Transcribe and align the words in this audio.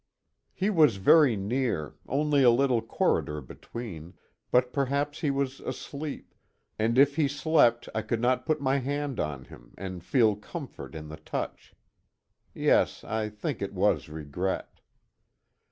He 0.55 0.71
was 0.71 0.95
very 0.95 1.35
near 1.37 1.93
only 2.07 2.41
a 2.41 2.49
little 2.49 2.81
corridor 2.81 3.39
between, 3.39 4.15
but 4.49 4.73
perhaps 4.73 5.19
he 5.21 5.29
was 5.29 5.59
asleep, 5.59 6.33
and 6.79 6.97
if 6.97 7.17
he 7.17 7.27
slept 7.27 7.87
I 7.93 8.01
could 8.01 8.19
not 8.19 8.43
put 8.47 8.59
my 8.59 8.77
hand 8.77 9.19
on 9.19 9.45
him 9.45 9.75
and 9.77 10.03
feel 10.03 10.35
comfort 10.35 10.95
in 10.95 11.09
the 11.09 11.17
touch. 11.17 11.75
Yes, 12.51 13.03
I 13.03 13.29
think 13.29 13.61
it 13.61 13.73
was 13.73 14.09
regret. 14.09 14.79